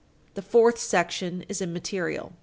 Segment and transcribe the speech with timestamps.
[0.33, 2.33] The fourth section is immaterial.